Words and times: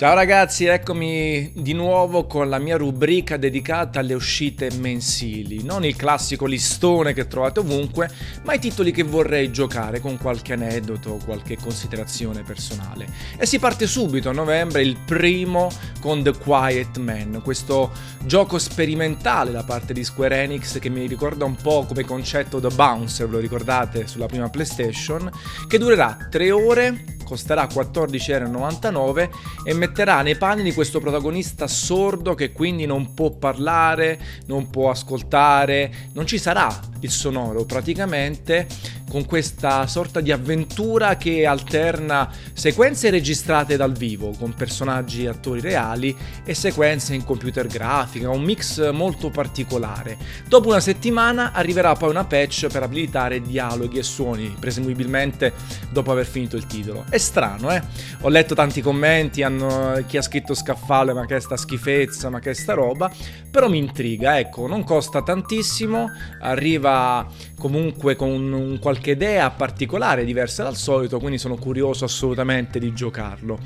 Ciao 0.00 0.14
ragazzi, 0.14 0.64
eccomi 0.64 1.52
di 1.54 1.74
nuovo 1.74 2.24
con 2.24 2.48
la 2.48 2.58
mia 2.58 2.78
rubrica 2.78 3.36
dedicata 3.36 4.00
alle 4.00 4.14
uscite 4.14 4.70
mensili. 4.78 5.62
Non 5.62 5.84
il 5.84 5.94
classico 5.94 6.46
listone 6.46 7.12
che 7.12 7.26
trovate 7.26 7.60
ovunque, 7.60 8.10
ma 8.44 8.54
i 8.54 8.58
titoli 8.58 8.92
che 8.92 9.02
vorrei 9.02 9.52
giocare 9.52 10.00
con 10.00 10.16
qualche 10.16 10.54
aneddoto 10.54 11.20
qualche 11.22 11.58
considerazione 11.58 12.42
personale. 12.44 13.08
E 13.36 13.44
si 13.44 13.58
parte 13.58 13.86
subito 13.86 14.30
a 14.30 14.32
novembre, 14.32 14.80
il 14.80 14.96
primo 15.04 15.68
con 16.00 16.22
The 16.22 16.32
Quiet 16.32 16.96
Man, 16.96 17.42
questo 17.44 17.92
gioco 18.24 18.56
sperimentale 18.56 19.50
da 19.52 19.64
parte 19.64 19.92
di 19.92 20.02
Square 20.02 20.44
Enix 20.44 20.78
che 20.78 20.88
mi 20.88 21.06
ricorda 21.06 21.44
un 21.44 21.56
po' 21.56 21.84
come 21.86 22.06
concetto 22.06 22.58
The 22.58 22.74
Bouncer, 22.74 23.28
lo 23.28 23.38
ricordate, 23.38 24.06
sulla 24.06 24.24
prima 24.24 24.48
PlayStation, 24.48 25.30
che 25.68 25.76
durerà 25.76 26.16
3 26.30 26.50
ore 26.52 27.18
costerà 27.30 27.68
14,99€ 27.68 29.30
e 29.62 29.72
metterà 29.72 30.20
nei 30.22 30.36
panni 30.36 30.64
di 30.64 30.74
questo 30.74 30.98
protagonista 30.98 31.68
sordo 31.68 32.34
che 32.34 32.50
quindi 32.50 32.86
non 32.86 33.14
può 33.14 33.30
parlare, 33.30 34.18
non 34.46 34.68
può 34.68 34.90
ascoltare, 34.90 36.08
non 36.14 36.26
ci 36.26 36.38
sarà 36.38 36.68
il 36.98 37.10
sonoro 37.10 37.64
praticamente 37.64 38.66
con 39.10 39.26
questa 39.26 39.88
sorta 39.88 40.20
di 40.20 40.30
avventura 40.30 41.16
che 41.16 41.44
alterna 41.44 42.30
sequenze 42.52 43.10
registrate 43.10 43.76
dal 43.76 43.92
vivo 43.92 44.30
con 44.38 44.54
personaggi 44.54 45.24
e 45.24 45.28
attori 45.28 45.60
reali 45.60 46.16
e 46.44 46.54
sequenze 46.54 47.14
in 47.14 47.24
computer 47.24 47.66
grafica, 47.66 48.30
un 48.30 48.42
mix 48.42 48.92
molto 48.92 49.30
particolare. 49.30 50.16
Dopo 50.46 50.68
una 50.68 50.78
settimana 50.78 51.50
arriverà 51.52 51.94
poi 51.94 52.10
una 52.10 52.24
patch 52.24 52.68
per 52.68 52.84
abilitare 52.84 53.42
dialoghi 53.42 53.98
e 53.98 54.04
suoni, 54.04 54.54
presumibilmente 54.58 55.52
dopo 55.90 56.12
aver 56.12 56.26
finito 56.26 56.56
il 56.56 56.66
titolo. 56.66 57.04
È 57.10 57.18
strano, 57.18 57.72
eh? 57.72 57.82
Ho 58.20 58.28
letto 58.28 58.54
tanti 58.54 58.80
commenti, 58.80 59.42
hanno... 59.42 60.04
chi 60.06 60.18
ha 60.18 60.22
scritto 60.22 60.54
scaffale, 60.54 61.12
ma 61.12 61.26
che 61.26 61.40
sta 61.40 61.56
schifezza, 61.56 62.30
ma 62.30 62.38
che 62.38 62.54
sta 62.54 62.74
roba, 62.74 63.10
però 63.50 63.68
mi 63.68 63.78
intriga, 63.78 64.38
ecco, 64.38 64.68
non 64.68 64.84
costa 64.84 65.22
tantissimo, 65.22 66.06
arriva 66.40 67.26
comunque 67.58 68.14
con 68.14 68.52
un 68.52 68.78
qualche 68.78 68.99
qualche 69.00 69.12
idea 69.12 69.50
particolare 69.50 70.26
diversa 70.26 70.62
dal 70.62 70.76
solito, 70.76 71.18
quindi 71.18 71.38
sono 71.38 71.56
curioso 71.56 72.04
assolutamente 72.04 72.78
di 72.78 72.92
giocarlo. 72.92 73.58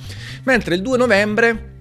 Mentre 0.44 0.77
il 0.77 0.82
2 0.82 0.96
novembre 0.96 1.72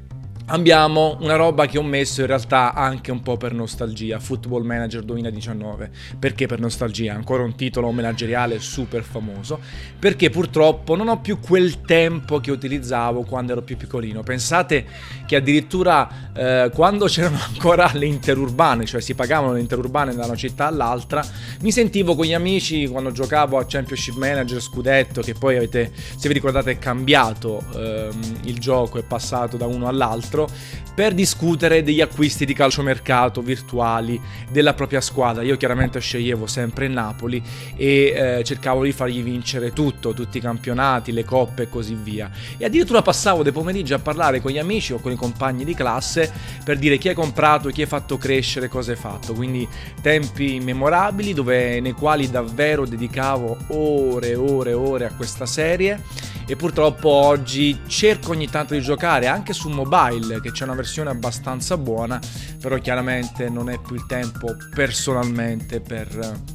Abbiamo 0.48 1.18
una 1.22 1.38
roba 1.38 1.68
che 1.68 1.78
ho 1.78 1.84
messo 1.84 2.20
in 2.20 2.28
realtà 2.28 2.74
anche 2.74 3.12
un 3.12 3.22
po' 3.22 3.38
per 3.38 3.54
nostalgia, 3.54 4.20
Football 4.20 4.66
Manager 4.66 5.02
2019. 5.02 5.90
Perché 6.20 6.48
per 6.48 6.60
nostalgia? 6.60 7.14
Ancora 7.14 7.44
un 7.44 7.56
titolo 7.56 7.90
manageriale 7.92 8.60
super 8.60 9.04
famoso. 9.04 9.62
Perché 9.98 10.30
purtroppo 10.30 10.98
non 10.98 11.08
ho 11.08 11.22
più 11.22 11.40
quel 11.40 11.80
tempo 11.84 12.42
che 12.42 12.52
utilizzavo 12.52 13.24
quando 13.24 13.54
ero 13.54 13.62
più 13.62 13.78
piccolino. 13.78 14.22
Pensate 14.22 14.86
che 15.26 15.38
addirittura 15.38 16.32
eh, 16.36 16.70
quando 16.74 17.06
c'erano 17.06 17.40
ancora 17.48 17.90
le 17.94 18.06
interurbane, 18.06 18.84
cioè 18.84 19.00
si 19.00 19.16
pagavano 19.16 19.54
le 19.54 19.62
interurbane 19.62 20.14
da 20.14 20.26
una 20.26 20.36
città 20.36 20.68
all'altra, 20.68 21.26
mi 21.62 21.72
sentivo 21.72 22.16
con 22.16 22.26
gli 22.26 22.34
amici 22.34 22.86
quando 22.88 23.12
giocavo 23.12 23.58
a 23.58 23.66
Championship 23.66 24.16
Manager 24.16 24.62
Scudetto, 24.62 25.22
che 25.22 25.36
poi 25.36 25.56
avete, 25.56 25.94
se 25.94 26.28
vi 26.28 26.34
ricordate, 26.34 26.72
è 26.72 26.78
cambiato 26.78 27.64
ehm, 27.76 28.40
il 28.44 28.60
gioco, 28.60 29.00
è 29.00 29.04
passato 29.04 29.56
da 29.56 29.68
uno 29.68 29.88
all'altro 29.88 30.33
altro 30.34 30.50
per 30.94 31.14
discutere 31.14 31.82
degli 31.82 32.02
acquisti 32.02 32.46
di 32.46 32.54
calciomercato 32.54 33.42
virtuali 33.42 34.20
della 34.52 34.76
propria 34.76 35.02
squadra. 35.02 35.42
Io 35.42 35.58
chiaramente 35.58 36.00
sceglievo 36.00 36.46
sempre 36.46 36.86
il 36.86 36.92
Napoli 36.92 37.42
e 37.76 38.14
eh, 38.16 38.44
cercavo 38.44 38.84
di 38.84 38.92
fargli 38.92 39.24
vincere 39.24 39.74
tutto, 39.74 40.14
tutti 40.14 40.38
i 40.38 40.42
campionati, 40.42 41.12
le 41.12 41.26
coppe 41.26 41.64
e 41.64 41.70
così 41.70 41.96
via. 41.96 42.30
E 42.58 42.66
addirittura 42.66 43.02
passavo 43.02 43.42
dei 43.42 43.52
pomeriggi 43.52 43.94
a 43.94 44.00
parlare 44.00 44.40
con 44.40 44.52
gli 44.52 44.60
amici 44.60 44.94
o 44.94 45.00
con 45.00 45.12
i 45.12 45.16
compagni 45.16 45.64
di 45.66 45.74
classe 45.74 46.32
per 46.64 46.78
dire 46.78 47.00
chi 47.00 47.10
hai 47.10 47.16
comprato, 47.16 47.70
chi 47.70 47.82
hai 47.82 47.88
fatto 47.88 48.20
crescere, 48.20 48.68
cosa 48.68 48.92
hai 48.92 48.98
fatto. 48.98 49.34
Quindi 49.34 49.68
tempi 50.00 50.60
memorabili 50.60 51.34
dove, 51.34 51.80
nei 51.80 51.94
quali 51.94 52.30
davvero 52.30 52.86
dedicavo 52.86 53.58
ore 53.70 54.30
e 54.30 54.36
ore 54.36 54.70
e 54.72 54.74
ore 54.74 55.06
a 55.06 55.14
questa 55.14 55.48
serie 55.48 56.02
e 56.46 56.56
purtroppo 56.56 57.10
oggi 57.10 57.80
cerco 57.88 58.32
ogni 58.32 58.50
tanto 58.50 58.74
di 58.74 58.82
giocare 58.82 59.28
anche 59.28 59.54
su 59.54 59.70
mobile 59.70 60.42
che 60.42 60.52
c'è 60.52 60.64
una 60.64 60.76
versione 60.76 61.10
abbastanza 61.10 61.78
buona 61.78 62.20
però 62.60 62.78
chiaramente 62.78 63.50
non 63.50 63.70
è 63.70 63.80
più 63.80 63.96
il 63.96 64.06
tempo 64.06 64.56
personalmente 64.74 65.80
per 65.80 66.53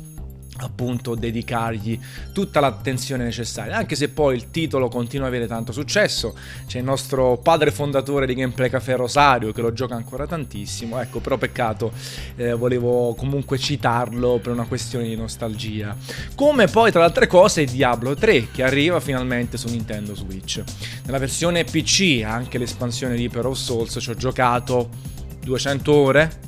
appunto 0.58 1.14
dedicargli 1.14 1.98
tutta 2.32 2.60
l'attenzione 2.60 3.24
necessaria 3.24 3.76
anche 3.76 3.94
se 3.94 4.08
poi 4.08 4.34
il 4.34 4.50
titolo 4.50 4.88
continua 4.88 5.26
ad 5.26 5.32
avere 5.32 5.48
tanto 5.48 5.72
successo. 5.72 6.34
C'è 6.66 6.78
il 6.78 6.84
nostro 6.84 7.38
padre 7.38 7.70
fondatore 7.70 8.26
di 8.26 8.34
Gameplay 8.34 8.68
Café 8.68 8.96
Rosario 8.96 9.52
che 9.52 9.60
lo 9.60 9.72
gioca 9.72 9.94
ancora 9.94 10.26
tantissimo. 10.26 11.00
Ecco 11.00 11.20
però 11.20 11.36
peccato 11.36 11.92
eh, 12.36 12.52
volevo 12.52 13.14
comunque 13.14 13.58
citarlo 13.58 14.38
per 14.42 14.52
una 14.52 14.64
questione 14.64 15.06
di 15.06 15.16
nostalgia. 15.16 15.96
Come 16.34 16.66
poi 16.66 16.90
tra 16.90 17.00
le 17.00 17.06
altre 17.06 17.26
cose 17.26 17.64
Diablo 17.64 18.14
3 18.14 18.50
che 18.50 18.62
arriva 18.62 19.00
finalmente 19.00 19.56
su 19.56 19.68
Nintendo 19.68 20.14
Switch. 20.14 20.62
Nella 21.04 21.18
versione 21.18 21.64
PC 21.64 22.22
anche 22.24 22.58
l'espansione 22.58 23.14
di 23.14 23.22
Reaper 23.22 23.46
of 23.46 23.56
Souls 23.56 23.98
ci 24.00 24.10
ho 24.10 24.14
giocato 24.14 24.88
200 25.44 25.92
ore 25.94 26.40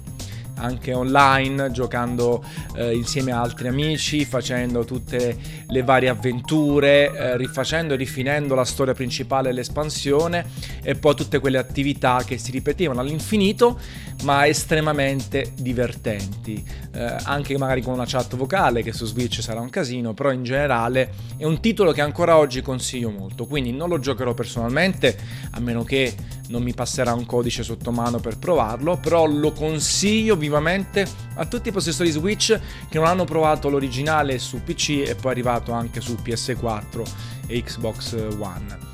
anche 0.61 0.93
online, 0.93 1.71
giocando 1.71 2.45
eh, 2.77 2.95
insieme 2.95 3.33
a 3.33 3.41
altri 3.41 3.69
amici, 3.69 4.25
facendo 4.25 4.85
tutte 4.85 5.37
le 5.67 5.83
varie 5.83 6.09
avventure, 6.09 7.13
eh, 7.13 7.37
rifacendo 7.37 7.95
e 7.95 7.97
rifinendo 7.97 8.55
la 8.55 8.65
storia 8.65 8.95
principale 8.95 9.51
e 9.51 9.53
l'espansione 9.53 10.45
e 10.83 10.95
poi 10.95 11.15
tutte 11.15 11.39
quelle 11.39 11.59
attività 11.59 12.23
che 12.25 12.39
si 12.39 12.51
ripetevano 12.51 13.01
all'infinito 13.01 13.79
ma 14.23 14.47
estremamente 14.47 15.53
divertenti, 15.57 16.63
eh, 16.93 17.17
anche 17.23 17.57
magari 17.57 17.81
con 17.81 17.95
una 17.95 18.05
chat 18.07 18.37
vocale 18.37 18.83
che 18.83 18.93
su 18.93 19.07
Switch 19.07 19.41
sarà 19.41 19.61
un 19.61 19.71
casino, 19.71 20.13
però 20.13 20.31
in 20.31 20.43
generale 20.43 21.13
è 21.37 21.45
un 21.45 21.61
titolo 21.61 21.93
che 21.93 22.03
ancora 22.03 22.37
oggi 22.37 22.61
consiglio 22.61 23.11
molto, 23.11 23.47
quindi 23.47 23.73
non 23.73 23.89
lo 23.89 23.99
giocherò 23.99 24.35
personalmente 24.35 25.17
a 25.53 25.61
meno 25.61 25.85
che 25.85 26.15
non 26.51 26.63
mi 26.63 26.75
passerà 26.75 27.15
un 27.15 27.27
codice 27.27 27.63
sotto 27.63 27.93
mano 27.93 28.19
per 28.19 28.39
provarlo, 28.39 28.99
però 28.99 29.25
lo 29.27 29.53
consiglio 29.53 30.37
vivamente 30.37 31.07
a 31.35 31.47
tutti 31.47 31.69
i 31.69 31.73
possessori 31.73 32.11
Switch 32.11 32.59
che 32.89 32.99
non 32.99 33.07
hanno 33.07 33.25
provato 33.25 33.69
l'originale 33.69 34.39
su 34.39 34.63
PC 34.63 35.05
e 35.07 35.15
poi 35.15 35.31
è 35.31 35.35
arrivato 35.35 35.73
anche 35.73 36.01
su 36.01 36.17
PS4 36.23 37.05
e 37.47 37.63
Xbox 37.63 38.15
One. 38.39 38.89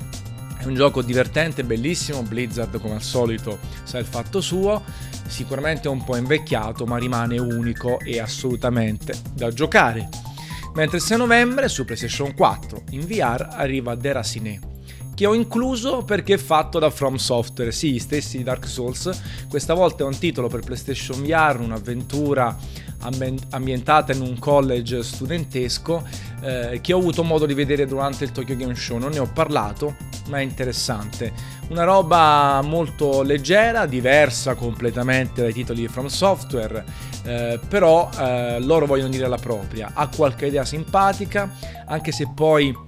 È 0.57 0.65
un 0.65 0.75
gioco 0.75 1.01
divertente, 1.01 1.63
bellissimo, 1.63 2.21
Blizzard 2.21 2.79
come 2.79 2.95
al 2.95 3.01
solito 3.01 3.59
sa 3.83 3.97
il 3.97 4.05
fatto 4.05 4.39
suo, 4.39 4.83
sicuramente 5.27 5.87
un 5.87 6.03
po' 6.03 6.15
invecchiato 6.15 6.85
ma 6.85 6.97
rimane 6.97 7.39
unico 7.39 7.99
e 7.99 8.19
assolutamente 8.19 9.13
da 9.33 9.51
giocare. 9.51 10.09
Mentre 10.75 10.97
il 10.97 11.03
6 11.03 11.17
novembre 11.17 11.69
su 11.69 11.85
PlayStation 11.85 12.35
4 12.35 12.83
in 12.91 13.07
VR 13.07 13.47
arriva 13.51 13.95
Deracine 13.95 14.75
che 15.17 15.25
ho 15.25 15.33
incluso 15.33 16.03
perché 16.03 16.35
è 16.35 16.37
fatto 16.37 16.77
da 16.77 16.91
From 16.91 17.15
Software, 17.15 17.71
sì, 17.71 17.93
gli 17.93 17.99
stessi 17.99 18.43
Dark 18.43 18.67
Souls. 18.67 19.09
Questa 19.49 19.73
volta 19.73 20.03
è 20.03 20.05
un 20.05 20.15
titolo 20.19 20.47
per 20.47 20.59
PlayStation 20.59 21.23
VR, 21.23 21.59
un'avventura 21.59 22.55
ambientata 23.49 24.11
in 24.11 24.21
un 24.21 24.37
college 24.37 25.01
studentesco 25.01 26.07
eh, 26.41 26.79
che 26.81 26.93
ho 26.93 26.99
avuto 26.99 27.23
modo 27.23 27.47
di 27.47 27.55
vedere 27.55 27.87
durante 27.87 28.25
il 28.25 28.31
Tokyo 28.31 28.55
Game 28.55 28.75
Show. 28.75 28.99
Non 28.99 29.09
ne 29.09 29.17
ho 29.17 29.27
parlato, 29.33 29.95
ma 30.27 30.37
è 30.37 30.41
interessante. 30.41 31.33
Una 31.69 31.83
roba 31.83 32.61
molto 32.63 33.23
leggera, 33.23 33.87
diversa 33.87 34.53
completamente 34.53 35.41
dai 35.41 35.51
titoli 35.51 35.81
di 35.81 35.87
From 35.87 36.07
Software, 36.07 36.85
eh, 37.23 37.59
però 37.67 38.07
eh, 38.19 38.59
loro 38.59 38.85
vogliono 38.85 39.09
dire 39.09 39.27
la 39.27 39.37
propria. 39.37 39.89
Ha 39.95 40.07
qualche 40.15 40.45
idea 40.45 40.63
simpatica, 40.63 41.51
anche 41.87 42.11
se 42.11 42.29
poi 42.35 42.85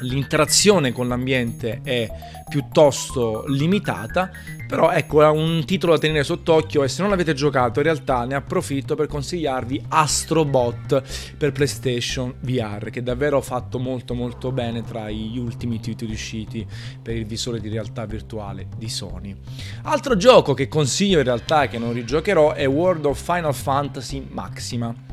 l'interazione 0.00 0.92
con 0.92 1.08
l'ambiente 1.08 1.80
è 1.82 2.08
piuttosto 2.48 3.44
limitata, 3.48 4.30
però 4.66 4.90
ecco 4.90 5.22
è 5.22 5.28
un 5.28 5.64
titolo 5.64 5.94
da 5.94 5.98
tenere 5.98 6.24
sott'occhio 6.24 6.82
e 6.82 6.88
se 6.88 7.00
non 7.00 7.10
l'avete 7.10 7.34
giocato 7.34 7.80
in 7.80 7.86
realtà 7.86 8.24
ne 8.24 8.34
approfitto 8.34 8.94
per 8.94 9.06
consigliarvi 9.06 9.84
Astrobot 9.88 11.34
per 11.36 11.52
PlayStation 11.52 12.34
VR 12.40 12.90
che 12.90 13.02
davvero 13.02 13.38
ha 13.38 13.42
fatto 13.42 13.78
molto 13.78 14.14
molto 14.14 14.52
bene 14.52 14.82
tra 14.82 15.10
gli 15.10 15.38
ultimi 15.38 15.80
titoli 15.80 16.12
usciti 16.12 16.66
per 17.02 17.16
il 17.16 17.26
visore 17.26 17.60
di 17.60 17.68
realtà 17.68 18.04
virtuale 18.06 18.68
di 18.76 18.88
Sony. 18.88 19.34
Altro 19.82 20.16
gioco 20.16 20.54
che 20.54 20.68
consiglio 20.68 21.18
in 21.18 21.24
realtà 21.24 21.64
e 21.64 21.68
che 21.68 21.78
non 21.78 21.92
rigiocherò 21.92 22.52
è 22.52 22.68
World 22.68 23.04
of 23.06 23.22
Final 23.22 23.54
Fantasy 23.54 24.26
Maxima 24.30 25.12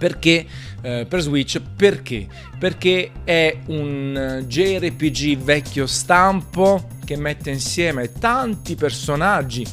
perché 0.00 0.46
eh, 0.80 1.04
per 1.06 1.20
Switch 1.20 1.60
perché? 1.76 2.26
Perché 2.58 3.10
è 3.22 3.58
un 3.66 4.42
JRPG 4.46 5.36
vecchio 5.36 5.86
stampo 5.86 6.88
che 7.04 7.16
mette 7.16 7.50
insieme 7.50 8.10
tanti 8.10 8.76
personaggi 8.76 9.66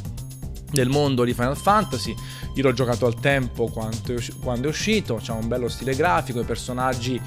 del 0.70 0.90
mondo 0.90 1.24
di 1.24 1.34
Final 1.34 1.56
Fantasy. 1.56 2.14
Io 2.56 2.64
l'ho 2.64 2.74
giocato 2.74 3.06
al 3.06 3.18
tempo 3.22 3.70
quando 3.70 4.66
è 4.66 4.68
uscito, 4.68 5.18
c'ha 5.24 5.32
un 5.32 5.48
bello 5.48 5.70
stile 5.70 5.96
grafico, 5.96 6.42
i 6.42 6.44
personaggi 6.44 7.22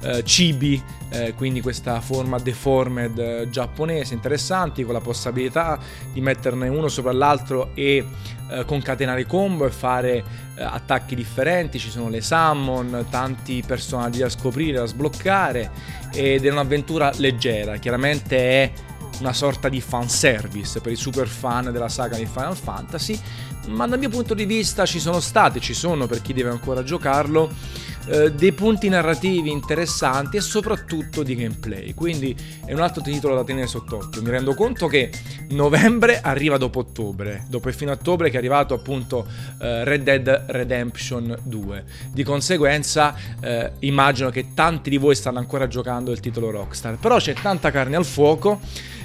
eh, 0.00 0.22
chibi, 0.22 0.80
eh, 1.10 1.34
quindi 1.34 1.60
questa 1.60 2.00
forma 2.00 2.38
deformed 2.38 3.18
eh, 3.18 3.48
giapponese 3.50 4.14
interessanti 4.14 4.84
con 4.84 4.94
la 4.94 5.00
possibilità 5.00 5.78
di 6.12 6.20
metterne 6.22 6.68
uno 6.68 6.88
sopra 6.88 7.12
l'altro 7.12 7.72
e 7.74 8.06
eh, 8.50 8.64
concatenare 8.64 9.26
combo 9.26 9.66
e 9.66 9.70
fare 9.70 10.24
eh, 10.54 10.62
attacchi 10.62 11.14
differenti, 11.14 11.78
ci 11.78 11.90
sono 11.90 12.08
le 12.08 12.20
summon, 12.20 13.06
tanti 13.10 13.62
personaggi 13.66 14.20
da 14.20 14.28
scoprire, 14.28 14.78
da 14.78 14.86
sbloccare. 14.86 15.70
Ed 16.12 16.44
è 16.44 16.50
un'avventura 16.50 17.12
leggera, 17.16 17.76
chiaramente 17.76 18.36
è 18.36 18.72
una 19.20 19.32
sorta 19.32 19.68
di 19.68 19.80
fanservice 19.80 20.80
per 20.80 20.92
i 20.92 20.96
super 20.96 21.26
fan 21.26 21.72
della 21.72 21.88
saga 21.88 22.16
di 22.16 22.26
Final 22.26 22.56
Fantasy, 22.56 23.18
ma 23.68 23.86
dal 23.86 23.98
mio 23.98 24.08
punto 24.08 24.34
di 24.34 24.44
vista 24.44 24.86
ci 24.86 25.00
sono 25.00 25.20
state, 25.20 25.60
ci 25.60 25.74
sono 25.74 26.06
per 26.06 26.22
chi 26.22 26.32
deve 26.32 26.50
ancora 26.50 26.82
giocarlo, 26.82 27.50
eh, 28.10 28.32
dei 28.32 28.52
punti 28.52 28.88
narrativi 28.88 29.50
interessanti 29.50 30.38
e 30.38 30.40
soprattutto 30.40 31.22
di 31.22 31.34
gameplay, 31.34 31.94
quindi 31.94 32.34
è 32.64 32.72
un 32.72 32.80
altro 32.80 33.02
titolo 33.02 33.34
da 33.34 33.44
tenere 33.44 33.66
sott'occhio. 33.66 34.22
Mi 34.22 34.30
rendo 34.30 34.54
conto 34.54 34.86
che 34.86 35.10
novembre 35.50 36.20
arriva 36.20 36.56
dopo 36.56 36.80
ottobre, 36.80 37.44
dopo 37.48 37.68
il 37.68 37.74
fine 37.74 37.92
ottobre 37.92 38.30
che 38.30 38.36
è 38.36 38.38
arrivato 38.38 38.74
appunto 38.74 39.26
eh, 39.60 39.84
Red 39.84 40.02
Dead 40.02 40.44
Redemption 40.46 41.36
2. 41.42 41.84
Di 42.12 42.22
conseguenza 42.22 43.14
eh, 43.40 43.72
immagino 43.80 44.30
che 44.30 44.48
tanti 44.54 44.90
di 44.90 44.96
voi 44.96 45.14
stanno 45.14 45.38
ancora 45.38 45.68
giocando 45.68 46.10
il 46.10 46.20
titolo 46.20 46.50
Rockstar, 46.50 46.96
però 46.98 47.18
c'è 47.18 47.34
tanta 47.34 47.70
carne 47.70 47.96
al 47.96 48.04
fuoco 48.04 48.60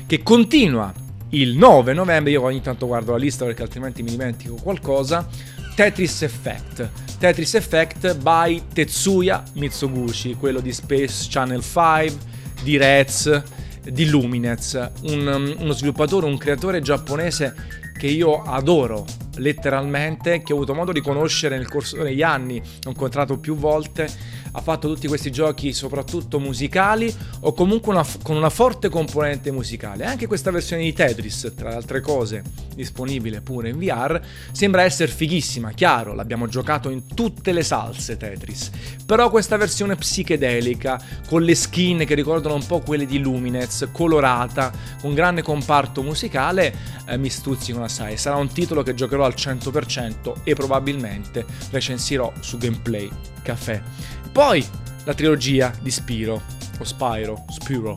che 0.06 0.24
continua 0.24 0.94
il 1.30 1.58
9 1.58 1.94
novembre, 1.94 2.32
io 2.32 2.44
ogni 2.44 2.62
tanto 2.62 2.86
guardo 2.86 3.12
la 3.12 3.18
lista 3.18 3.46
perché 3.46 3.64
altrimenti 3.64 4.04
mi 4.04 4.12
dimentico 4.12 4.56
qualcosa, 4.62 5.28
Tetris 5.76 6.22
Effect. 6.22 6.90
Tetris 7.18 7.56
Effect 7.56 8.18
by 8.18 8.62
Tetsuya 8.72 9.44
Mitsuguchi, 9.54 10.36
quello 10.36 10.60
di 10.60 10.72
Space 10.72 11.28
Channel 11.30 11.64
5, 11.64 12.14
di 12.62 12.78
Rez, 12.78 13.42
di 13.82 14.08
Luminez, 14.08 14.92
un, 15.04 15.56
uno 15.58 15.74
sviluppatore, 15.74 16.28
un 16.28 16.38
creatore 16.38 16.80
giapponese 16.82 17.56
che 17.98 18.06
io 18.06 18.44
adoro 18.44 19.06
letteralmente, 19.38 20.44
che 20.44 20.54
ho 20.54 20.58
avuto 20.58 20.76
modo 20.76 20.92
di 20.92 21.02
conoscere 21.02 21.58
nel 21.58 21.68
corso 21.68 22.04
degli 22.04 22.22
anni, 22.22 22.62
ho 22.62 22.90
incontrato 22.90 23.40
più 23.40 23.56
volte, 23.56 24.08
ha 24.56 24.62
fatto 24.62 24.88
tutti 24.88 25.08
questi 25.08 25.32
giochi 25.32 25.74
soprattutto 25.74 26.40
musicali 26.40 27.14
o 27.42 27.54
comunque 27.54 27.92
una, 27.92 28.06
con 28.22 28.36
una 28.36 28.50
forte 28.50 28.90
componente 28.90 29.52
musicale. 29.52 30.06
Anche 30.06 30.28
questa 30.28 30.52
versione 30.52 30.84
di 30.84 30.94
Tetris, 30.94 31.54
tra 31.56 31.70
le 31.70 31.76
altre 31.76 32.02
cose, 32.02 32.44
disponibile 32.76 33.42
pure 33.42 33.70
in 33.70 33.78
VR, 33.78 34.22
sembra 34.52 34.84
essere 34.84 35.12
fighissima, 35.12 35.72
chiaro, 35.72 36.14
l'abbiamo 36.14 36.48
giocato 36.48 36.90
in 36.90 37.08
tutte 37.08 37.52
le 37.52 37.64
salse 37.64 38.18
Tetris, 38.18 38.72
però 39.06 39.30
questa 39.30 39.58
versione 39.58 39.96
psichedelica, 39.96 41.02
con 41.28 41.42
le 41.42 41.56
skin 41.56 42.06
che 42.06 42.16
ricordano 42.16 42.56
un 42.56 42.66
po' 42.66 42.80
quelle 42.80 43.06
di 43.06 43.20
Luminez, 43.20 43.90
colorata, 43.92 44.72
con 45.02 45.14
grande 45.14 45.42
comparto 45.42 46.04
musicale, 46.04 46.74
eh, 47.08 47.18
mi 47.18 47.30
stuzzicano 47.30 47.86
assai. 47.86 48.18
Sarà 48.18 48.36
un 48.36 48.52
titolo 48.52 48.84
che 48.84 48.94
giocherò 48.94 49.26
al 49.26 49.34
100% 49.36 50.42
e 50.44 50.54
probabilmente 50.54 51.46
recensirò 51.72 52.32
su 52.40 52.58
Gameplay 52.58 53.10
Café. 53.42 54.22
Poi 54.34 54.66
la 55.04 55.14
trilogia 55.14 55.72
di 55.80 55.92
Spiro, 55.92 56.42
o 56.80 56.84
Spyro, 56.84 57.46
Spiro, 57.50 57.96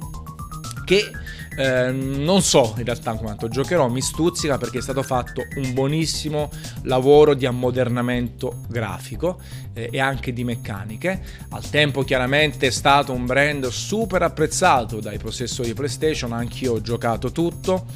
che 0.85 1.11
eh, 1.57 1.91
non 1.91 2.43
so 2.43 2.75
in 2.77 2.85
realtà 2.85 3.15
quanto 3.15 3.49
giocherò, 3.49 3.89
mi 3.89 4.03
stuzzica 4.03 4.59
perché 4.59 4.79
è 4.79 4.83
stato 4.83 5.03
fatto 5.03 5.47
un 5.57 5.73
buonissimo 5.73 6.51
lavoro 6.83 7.33
di 7.33 7.47
ammodernamento 7.47 8.59
grafico 8.69 9.41
eh, 9.73 9.89
e 9.91 9.99
anche 9.99 10.35
di 10.35 10.45
meccaniche. 10.45 11.23
Al 11.49 11.67
tempo 11.71 12.03
chiaramente 12.05 12.67
è 12.67 12.71
stato 12.71 13.15
un 13.15 13.25
brand 13.25 13.67
super 13.69 14.21
apprezzato 14.21 15.01
dai 15.01 15.17
possessori 15.17 15.73
PlayStation, 15.73 16.35
anch'io 16.35 16.75
ho 16.75 16.81
giocato 16.83 17.33
tutto 17.33 17.87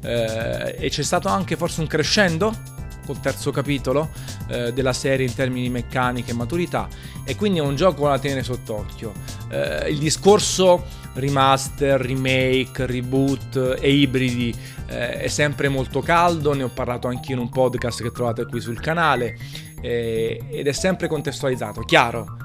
eh, 0.00 0.76
e 0.78 0.88
c'è 0.88 1.02
stato 1.02 1.28
anche 1.28 1.54
forse 1.54 1.82
un 1.82 1.86
crescendo 1.86 2.78
col 3.04 3.20
terzo 3.20 3.50
capitolo 3.50 4.10
eh, 4.48 4.72
della 4.72 4.92
serie 4.92 5.26
in 5.26 5.34
termini 5.34 5.62
di 5.62 5.70
meccanica 5.70 6.30
e 6.30 6.34
maturità 6.34 6.88
e 7.24 7.36
quindi 7.36 7.58
è 7.58 7.62
un 7.62 7.76
gioco 7.76 8.08
da 8.08 8.18
tenere 8.18 8.42
sott'occhio. 8.42 9.12
Eh, 9.50 9.90
il 9.90 9.98
discorso 9.98 10.84
remaster, 11.14 12.00
remake, 12.00 12.86
reboot 12.86 13.76
e 13.80 13.92
ibridi 13.92 14.54
eh, 14.86 15.20
è 15.20 15.28
sempre 15.28 15.68
molto 15.68 16.00
caldo, 16.00 16.54
ne 16.54 16.62
ho 16.62 16.68
parlato 16.68 17.08
anche 17.08 17.32
in 17.32 17.38
un 17.38 17.48
podcast 17.48 18.02
che 18.02 18.12
trovate 18.12 18.46
qui 18.46 18.60
sul 18.60 18.80
canale 18.80 19.36
eh, 19.80 20.42
ed 20.50 20.66
è 20.66 20.72
sempre 20.72 21.08
contestualizzato. 21.08 21.82
Chiaro, 21.82 22.36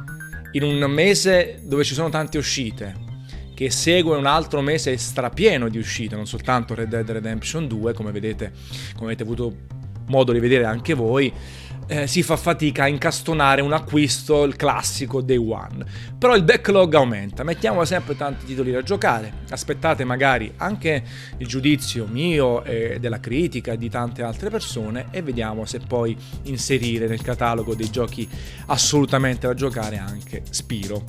in 0.51 0.63
un 0.63 0.79
mese 0.89 1.59
dove 1.63 1.83
ci 1.83 1.93
sono 1.93 2.09
tante 2.09 2.37
uscite, 2.37 3.03
che 3.53 3.71
segue 3.71 4.17
un 4.17 4.25
altro 4.25 4.61
mese 4.61 4.95
strapieno 4.97 5.69
di 5.69 5.77
uscite, 5.77 6.15
non 6.15 6.27
soltanto 6.27 6.75
Red 6.75 6.89
Dead 6.89 7.09
Redemption 7.09 7.67
2, 7.67 7.93
come 7.93 8.11
vedete, 8.11 8.51
come 8.93 9.07
avete 9.07 9.23
avuto 9.23 9.55
modo 10.07 10.31
di 10.31 10.39
vedere 10.39 10.65
anche 10.65 10.93
voi, 10.93 11.31
eh, 11.87 12.07
si 12.07 12.23
fa 12.23 12.35
fatica 12.35 12.83
a 12.83 12.87
incastonare 12.87 13.61
un 13.61 13.73
acquisto, 13.73 14.43
il 14.43 14.55
classico 14.55 15.21
day 15.21 15.37
one. 15.37 15.85
Però 16.17 16.35
il 16.35 16.43
backlog 16.43 16.93
aumenta, 16.95 17.43
mettiamo 17.43 17.85
sempre 17.85 18.15
tanti 18.15 18.45
titoli 18.45 18.71
da 18.71 18.81
giocare, 18.81 19.43
aspettate 19.49 20.03
magari 20.03 20.51
anche 20.57 21.03
il 21.37 21.47
giudizio 21.47 22.07
mio 22.07 22.63
e 22.63 22.97
della 22.99 23.19
critica 23.19 23.73
e 23.73 23.77
di 23.77 23.89
tante 23.89 24.23
altre 24.23 24.49
persone 24.49 25.07
e 25.11 25.21
vediamo 25.21 25.65
se 25.65 25.79
poi 25.79 26.17
inserire 26.43 27.07
nel 27.07 27.21
catalogo 27.21 27.75
dei 27.75 27.89
giochi 27.89 28.27
assolutamente 28.67 29.47
da 29.47 29.53
giocare 29.53 29.97
anche 29.97 30.41
Spiro. 30.49 31.03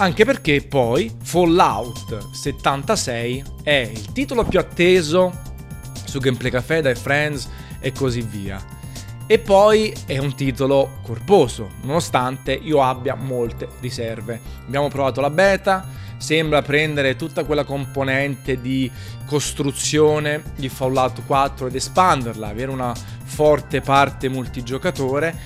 Anche 0.00 0.24
perché 0.24 0.62
poi 0.62 1.10
Fallout 1.22 2.30
76 2.32 3.42
è 3.64 3.90
il 3.92 4.12
titolo 4.12 4.44
più 4.44 4.60
atteso 4.60 5.46
su 6.04 6.20
Gameplay 6.20 6.52
Café 6.52 6.80
dai 6.82 6.94
Friends 6.94 7.48
e 7.80 7.92
così 7.92 8.22
via. 8.22 8.76
E 9.30 9.38
poi 9.38 9.94
è 10.06 10.16
un 10.16 10.34
titolo 10.34 11.00
corposo, 11.02 11.72
nonostante 11.82 12.52
io 12.52 12.82
abbia 12.82 13.14
molte 13.14 13.68
riserve. 13.80 14.40
Abbiamo 14.66 14.88
provato 14.88 15.20
la 15.20 15.28
beta, 15.28 15.86
sembra 16.16 16.62
prendere 16.62 17.14
tutta 17.14 17.44
quella 17.44 17.64
componente 17.64 18.60
di 18.60 18.90
costruzione 19.26 20.42
di 20.56 20.70
Fallout 20.70 21.26
4 21.26 21.66
ed 21.66 21.74
espanderla, 21.74 22.48
avere 22.48 22.70
una 22.70 22.94
forte 23.24 23.82
parte 23.82 24.30
multigiocatore, 24.30 25.36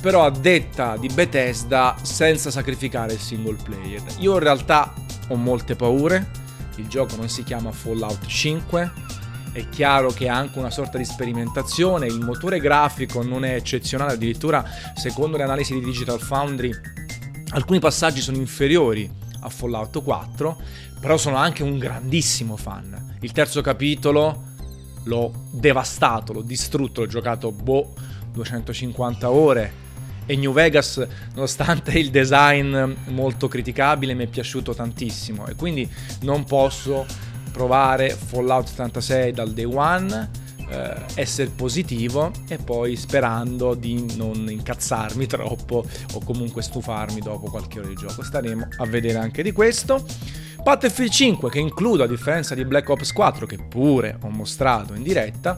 però 0.00 0.24
a 0.24 0.30
detta 0.30 0.96
di 0.96 1.08
Bethesda 1.08 1.96
senza 2.00 2.50
sacrificare 2.50 3.14
il 3.14 3.20
single 3.20 3.58
player. 3.62 4.02
Io 4.18 4.34
in 4.34 4.40
realtà 4.40 4.92
ho 5.28 5.34
molte 5.34 5.74
paure, 5.74 6.30
il 6.76 6.86
gioco 6.86 7.16
non 7.16 7.28
si 7.28 7.42
chiama 7.42 7.72
Fallout 7.72 8.24
5, 8.24 8.92
è 9.52 9.68
chiaro 9.68 10.10
che 10.10 10.28
ha 10.28 10.36
anche 10.36 10.58
una 10.58 10.70
sorta 10.70 10.98
di 10.98 11.04
sperimentazione, 11.04 12.06
il 12.06 12.20
motore 12.20 12.58
grafico 12.58 13.22
non 13.22 13.44
è 13.44 13.54
eccezionale, 13.54 14.14
addirittura 14.14 14.64
secondo 14.94 15.36
le 15.36 15.42
analisi 15.42 15.74
di 15.74 15.80
Digital 15.80 16.20
Foundry 16.20 16.70
alcuni 17.50 17.78
passaggi 17.78 18.20
sono 18.20 18.38
inferiori 18.38 19.10
a 19.40 19.48
Fallout 19.48 20.02
4, 20.02 20.60
però 21.00 21.16
sono 21.16 21.36
anche 21.36 21.62
un 21.62 21.78
grandissimo 21.78 22.56
fan. 22.56 23.16
Il 23.20 23.32
terzo 23.32 23.60
capitolo 23.60 24.50
l'ho 25.04 25.32
devastato, 25.50 26.32
l'ho 26.32 26.42
distrutto, 26.42 27.02
l'ho 27.02 27.06
giocato 27.06 27.50
boh 27.50 27.92
250 28.32 29.30
ore. 29.30 29.80
E 30.24 30.36
New 30.36 30.52
Vegas, 30.52 31.04
nonostante 31.34 31.98
il 31.98 32.10
design 32.10 32.94
molto 33.08 33.48
criticabile, 33.48 34.14
mi 34.14 34.24
è 34.24 34.28
piaciuto 34.28 34.72
tantissimo. 34.72 35.46
E 35.48 35.56
quindi 35.56 35.90
non 36.20 36.44
posso 36.44 37.04
provare 37.52 38.10
Fallout 38.10 38.66
76 38.66 39.32
dal 39.32 39.52
day 39.52 39.64
one, 39.64 40.30
eh, 40.68 40.94
essere 41.14 41.50
positivo 41.50 42.32
e 42.48 42.56
poi 42.56 42.96
sperando 42.96 43.74
di 43.74 44.16
non 44.16 44.48
incazzarmi 44.50 45.26
troppo 45.28 45.84
o 46.14 46.24
comunque 46.24 46.62
stufarmi 46.62 47.20
dopo 47.20 47.50
qualche 47.50 47.78
ora 47.78 47.88
di 47.88 47.94
gioco. 47.94 48.22
Staremo 48.22 48.68
a 48.78 48.86
vedere 48.86 49.18
anche 49.18 49.42
di 49.42 49.52
questo. 49.52 50.04
Battlefield 50.62 51.10
5 51.10 51.50
che 51.50 51.58
includo 51.58 52.04
a 52.04 52.06
differenza 52.06 52.54
di 52.54 52.64
Black 52.64 52.88
Ops 52.88 53.12
4 53.12 53.46
che 53.46 53.58
pure 53.58 54.16
ho 54.22 54.28
mostrato 54.28 54.94
in 54.94 55.02
diretta 55.02 55.56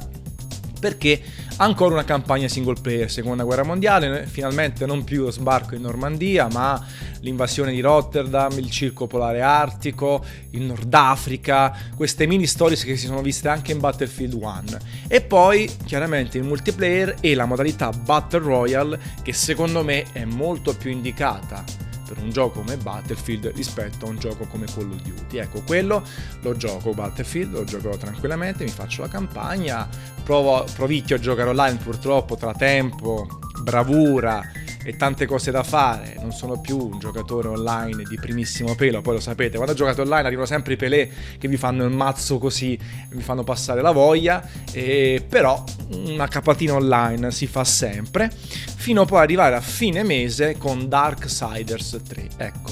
perché 0.85 1.19
ancora 1.57 1.95
una 1.95 2.05
campagna 2.05 2.47
single 2.47 2.79
player, 2.79 3.11
seconda 3.11 3.43
guerra 3.43 3.63
mondiale, 3.63 4.27
finalmente 4.27 4.85
non 4.85 5.03
più 5.03 5.23
lo 5.23 5.31
sbarco 5.31 5.75
in 5.75 5.81
Normandia, 5.81 6.47
ma 6.53 6.79
l'invasione 7.21 7.73
di 7.73 7.81
Rotterdam, 7.81 8.53
il 8.59 8.71
circo 8.71 9.07
polare 9.07 9.41
artico, 9.41 10.23
il 10.51 10.61
Nord 10.61 10.93
Africa, 10.93 11.75
queste 11.97 12.27
mini 12.27 12.47
stories 12.47 12.85
che 12.85 12.99
si 12.99 13.07
sono 13.07 13.23
viste 13.23 13.49
anche 13.49 13.73
in 13.73 13.79
Battlefield 13.79 14.35
1. 14.35 14.63
E 15.09 15.23
poi 15.23 15.75
chiaramente 15.87 16.37
il 16.37 16.45
multiplayer 16.45 17.17
e 17.21 17.35
la 17.35 17.47
modalità 17.47 17.89
Battle 17.89 18.41
Royale 18.41 19.01
che 19.23 19.33
secondo 19.33 19.83
me 19.83 20.05
è 20.13 20.27
molto 20.27 20.77
più 20.77 20.91
indicata 20.91 21.84
per 22.15 22.23
un 22.23 22.31
gioco 22.31 22.61
come 22.61 22.77
Battlefield 22.77 23.53
rispetto 23.55 24.07
a 24.07 24.09
un 24.09 24.19
gioco 24.19 24.47
come 24.47 24.67
Call 24.67 24.91
of 24.91 25.03
Duty. 25.03 25.39
Ecco, 25.39 25.63
quello 25.63 26.03
lo 26.41 26.57
gioco 26.57 26.93
Battlefield, 26.93 27.53
lo 27.53 27.65
giocherò 27.65 27.97
tranquillamente, 27.97 28.65
mi 28.65 28.71
faccio 28.71 29.03
la 29.03 29.09
campagna, 29.09 29.89
provo, 30.23 30.65
provicchio 30.75 31.17
a 31.17 31.19
giocare 31.19 31.51
online 31.51 31.79
purtroppo 31.79 32.37
tra 32.37 32.53
tempo, 32.55 33.27
bravura 33.63 34.43
e 34.85 34.97
tante 34.97 35.27
cose 35.27 35.51
da 35.51 35.63
fare, 35.63 36.17
non 36.21 36.31
sono 36.31 36.61
più 36.61 36.77
un 36.77 36.99
giocatore 36.99 37.49
online 37.49 38.03
di 38.05 38.17
primissimo 38.17 38.75
pelo, 38.75 39.01
poi 39.01 39.15
lo 39.15 39.21
sapete, 39.21 39.57
quando 39.57 39.75
giocate 39.75 40.03
online 40.03 40.27
arrivano 40.27 40.47
sempre 40.47 40.75
i 40.75 40.77
pelé 40.77 41.11
che 41.39 41.49
vi 41.49 41.57
fanno 41.57 41.85
il 41.85 41.91
mazzo 41.91 42.39
così, 42.39 42.79
vi 43.09 43.23
fanno 43.23 43.43
passare 43.43 43.81
la 43.81 43.93
voglia, 43.93 44.47
e 44.71 45.25
però 45.27 45.65
una 45.93 46.29
capatina 46.29 46.75
online 46.75 47.31
si 47.31 47.47
fa 47.47 47.65
sempre, 47.65 48.31
fino 48.31 49.07
poi 49.07 49.19
ad 49.19 49.25
arrivare 49.25 49.57
a 49.57 49.61
fine 49.63 50.03
mese 50.03 50.59
con 50.59 50.89
Darksiders 50.89 52.01
3, 52.07 52.29
ecco. 52.37 52.71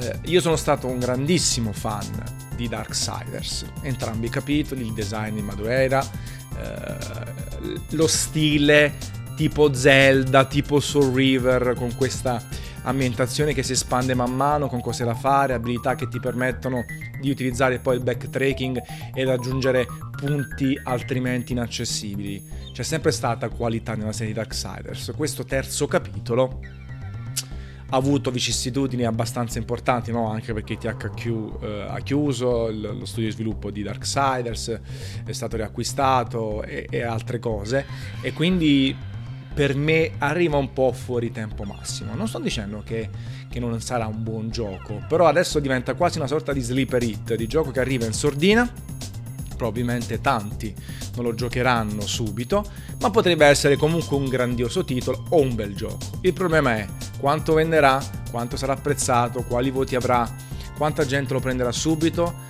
Eh, 0.00 0.18
io 0.26 0.40
sono 0.40 0.54
stato 0.54 0.86
un 0.86 1.00
grandissimo 1.00 1.72
fan 1.72 2.46
di 2.54 2.68
Darksiders, 2.68 3.64
entrambi 3.82 4.26
i 4.26 4.30
capitoli, 4.30 4.82
il 4.82 4.92
design 4.92 5.34
di 5.34 5.42
Madureira, 5.42 6.04
eh, 6.56 6.96
lo 7.90 8.06
stile 8.06 9.16
tipo 9.38 9.72
Zelda, 9.72 10.46
tipo 10.46 10.80
Soul 10.80 11.14
River, 11.14 11.74
con 11.76 11.94
questa 11.94 12.42
ambientazione 12.82 13.54
che 13.54 13.62
si 13.62 13.70
espande 13.70 14.12
man 14.14 14.34
mano, 14.34 14.66
con 14.66 14.80
cose 14.80 15.04
da 15.04 15.14
fare, 15.14 15.54
abilità 15.54 15.94
che 15.94 16.08
ti 16.08 16.18
permettono 16.18 16.84
di 17.20 17.30
utilizzare 17.30 17.78
poi 17.78 17.98
il 17.98 18.02
backtracking 18.02 18.82
e 19.14 19.24
raggiungere 19.24 19.86
punti 20.10 20.76
altrimenti 20.82 21.52
inaccessibili. 21.52 22.44
C'è 22.72 22.82
sempre 22.82 23.12
stata 23.12 23.48
qualità 23.48 23.94
nella 23.94 24.10
serie 24.10 24.32
di 24.32 24.38
Darksiders. 24.40 25.12
Questo 25.16 25.44
terzo 25.44 25.86
capitolo 25.86 26.58
ha 27.90 27.96
avuto 27.96 28.32
vicissitudini 28.32 29.04
abbastanza 29.04 29.58
importanti, 29.58 30.10
no? 30.10 30.32
anche 30.32 30.52
perché 30.52 30.76
THQ 30.76 31.62
eh, 31.62 31.86
ha 31.88 32.00
chiuso, 32.00 32.66
il, 32.70 32.80
lo 32.80 33.06
studio 33.06 33.28
di 33.28 33.34
sviluppo 33.34 33.70
di 33.70 33.84
Darksiders 33.84 34.80
è 35.24 35.32
stato 35.32 35.54
riacquistato 35.54 36.64
e, 36.64 36.88
e 36.90 37.04
altre 37.04 37.38
cose, 37.38 37.86
e 38.20 38.32
quindi 38.32 39.06
per 39.58 39.74
me 39.74 40.12
arriva 40.18 40.56
un 40.56 40.72
po' 40.72 40.92
fuori 40.92 41.32
tempo 41.32 41.64
massimo. 41.64 42.14
Non 42.14 42.28
sto 42.28 42.38
dicendo 42.38 42.84
che, 42.84 43.10
che, 43.50 43.58
non 43.58 43.80
sarà 43.80 44.06
un 44.06 44.22
buon 44.22 44.50
gioco, 44.50 45.02
però 45.08 45.26
adesso 45.26 45.58
diventa 45.58 45.94
quasi 45.94 46.18
una 46.18 46.28
sorta 46.28 46.52
di 46.52 46.60
sleeper 46.60 47.02
hit, 47.02 47.34
di 47.34 47.48
gioco 47.48 47.72
che 47.72 47.80
arriva 47.80 48.04
in 48.04 48.12
sordina. 48.12 48.72
Probabilmente 49.56 50.20
tanti 50.20 50.72
non 51.16 51.24
lo 51.24 51.34
giocheranno 51.34 52.02
subito, 52.02 52.64
ma 53.00 53.10
potrebbe 53.10 53.46
essere 53.46 53.74
comunque 53.74 54.16
un 54.16 54.28
grandioso 54.28 54.84
titolo 54.84 55.24
o 55.30 55.40
un 55.40 55.56
bel 55.56 55.74
gioco. 55.74 56.20
Il 56.20 56.34
problema 56.34 56.76
è 56.76 56.86
quanto 57.18 57.54
venderà, 57.54 58.00
quanto 58.30 58.56
sarà 58.56 58.74
apprezzato, 58.74 59.42
quali 59.42 59.70
voti 59.70 59.96
avrà, 59.96 60.32
quanta 60.76 61.04
gente 61.04 61.32
lo 61.32 61.40
prenderà 61.40 61.72
subito 61.72 62.46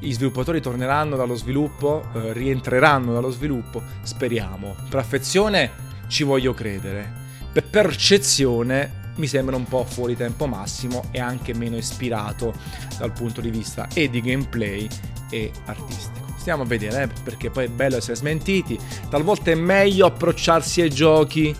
i 0.00 0.12
sviluppatori 0.12 0.60
torneranno 0.60 1.16
dallo 1.16 1.34
sviluppo, 1.34 2.04
eh, 2.14 2.32
rientreranno 2.32 3.12
dallo 3.12 3.30
sviluppo, 3.30 3.82
speriamo. 4.02 4.76
Per 4.88 4.98
affezione 4.98 5.86
ci 6.08 6.24
voglio 6.24 6.52
credere. 6.52 7.26
Per 7.52 7.64
percezione 7.64 9.06
mi 9.16 9.26
sembra 9.26 9.56
un 9.56 9.64
po' 9.64 9.84
fuori 9.84 10.16
tempo 10.16 10.46
massimo 10.46 11.04
e 11.10 11.20
anche 11.20 11.54
meno 11.54 11.76
ispirato 11.76 12.54
dal 12.98 13.12
punto 13.12 13.40
di 13.40 13.50
vista 13.50 13.88
e 13.92 14.08
di 14.08 14.20
gameplay 14.20 14.88
e 15.30 15.50
artistico. 15.66 16.26
Stiamo 16.36 16.62
a 16.62 16.66
vedere, 16.66 17.02
eh, 17.02 17.08
perché 17.22 17.50
poi 17.50 17.66
è 17.66 17.68
bello 17.68 17.96
essere 17.96 18.16
smentiti. 18.16 18.78
Talvolta 19.08 19.50
è 19.50 19.54
meglio 19.54 20.06
approcciarsi 20.06 20.80
ai 20.80 20.90
giochi 20.90 21.54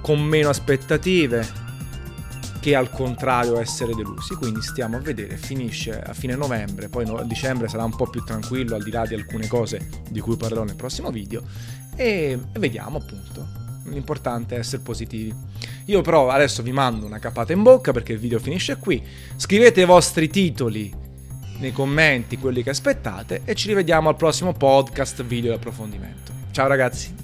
con 0.00 0.20
meno 0.20 0.48
aspettative 0.48 1.59
che 2.60 2.76
al 2.76 2.90
contrario 2.90 3.58
essere 3.58 3.94
delusi. 3.94 4.34
Quindi 4.34 4.62
stiamo 4.62 4.96
a 4.96 5.00
vedere, 5.00 5.36
finisce 5.36 6.00
a 6.00 6.12
fine 6.12 6.36
novembre, 6.36 6.88
poi 6.88 7.04
a 7.08 7.22
dicembre 7.22 7.68
sarà 7.68 7.84
un 7.84 7.96
po' 7.96 8.06
più 8.06 8.22
tranquillo 8.22 8.76
al 8.76 8.82
di 8.82 8.90
là 8.90 9.06
di 9.06 9.14
alcune 9.14 9.48
cose 9.48 9.88
di 10.08 10.20
cui 10.20 10.36
parlerò 10.36 10.64
nel 10.64 10.76
prossimo 10.76 11.10
video 11.10 11.42
e 11.96 12.38
vediamo 12.58 12.98
appunto. 12.98 13.58
L'importante 13.86 14.54
è 14.54 14.58
essere 14.58 14.82
positivi. 14.82 15.34
Io 15.86 16.02
però 16.02 16.28
adesso 16.28 16.62
vi 16.62 16.70
mando 16.70 17.06
una 17.06 17.18
capata 17.18 17.52
in 17.52 17.62
bocca 17.62 17.92
perché 17.92 18.12
il 18.12 18.18
video 18.18 18.38
finisce 18.38 18.76
qui. 18.76 19.02
Scrivete 19.36 19.80
i 19.80 19.86
vostri 19.86 20.28
titoli 20.28 20.92
nei 21.58 21.72
commenti, 21.72 22.38
quelli 22.38 22.62
che 22.62 22.70
aspettate, 22.70 23.42
e 23.44 23.54
ci 23.54 23.68
rivediamo 23.68 24.08
al 24.08 24.16
prossimo 24.16 24.52
podcast 24.52 25.22
video 25.24 25.50
di 25.50 25.56
approfondimento. 25.56 26.32
Ciao 26.52 26.68
ragazzi! 26.68 27.19